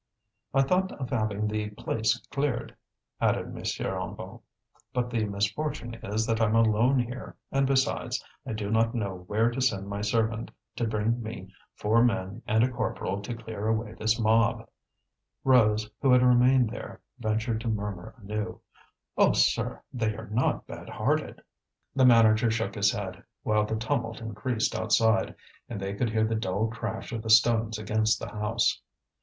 "I 0.51 0.63
thought 0.63 0.91
of 0.93 1.11
having 1.11 1.47
the 1.47 1.69
place 1.69 2.17
cleared," 2.31 2.75
added 3.19 3.49
M. 3.49 3.55
Hennebeau. 3.63 4.41
"But 4.93 5.11
the 5.11 5.25
misfortune 5.25 5.93
is 6.01 6.25
that 6.25 6.41
I'm 6.41 6.55
alone 6.55 6.97
here, 6.97 7.35
and, 7.51 7.67
besides, 7.67 8.25
I 8.43 8.53
do 8.53 8.71
not 8.71 8.95
know 8.95 9.25
where 9.27 9.51
to 9.51 9.61
send 9.61 9.87
my 9.87 10.01
servant 10.01 10.49
to 10.77 10.87
bring 10.87 11.21
me 11.21 11.53
four 11.75 12.03
men 12.03 12.41
and 12.47 12.63
a 12.63 12.67
corporal 12.71 13.21
to 13.21 13.35
clear 13.35 13.67
away 13.67 13.93
this 13.93 14.19
mob." 14.19 14.67
Rose, 15.43 15.87
who 16.01 16.11
had 16.13 16.23
remained 16.23 16.71
there, 16.71 16.99
ventured 17.19 17.61
to 17.61 17.67
murmur 17.67 18.15
anew: 18.19 18.59
"Oh, 19.19 19.33
sir! 19.33 19.83
they 19.93 20.15
are 20.15 20.29
not 20.31 20.65
bad 20.65 20.89
hearted!" 20.89 21.43
The 21.95 22.05
manager 22.05 22.49
shook 22.49 22.73
his 22.73 22.91
head, 22.91 23.23
while 23.43 23.65
the 23.67 23.75
tumult 23.75 24.19
increased 24.19 24.73
outside, 24.73 25.35
and 25.69 25.79
they 25.79 25.93
could 25.93 26.09
hear 26.09 26.25
the 26.25 26.33
dull 26.33 26.69
crash 26.69 27.11
of 27.11 27.21
the 27.21 27.29
stones 27.29 27.77
against 27.77 28.17
the 28.19 28.29
house. 28.31 28.81